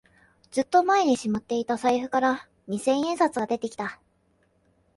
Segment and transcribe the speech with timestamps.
[0.49, 4.01] ずっと前にしまっていた財布から二千円札が出てきた